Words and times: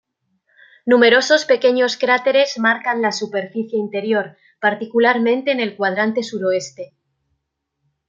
Numerosos 0.91 1.45
pequeños 1.45 1.95
cráteres 1.95 2.57
marcan 2.57 3.03
la 3.03 3.11
superficie 3.11 3.77
interior, 3.77 4.35
particularmente 4.59 5.51
en 5.51 5.59
el 5.59 5.77
cuadrante 5.77 6.23
suroeste. 6.23 6.95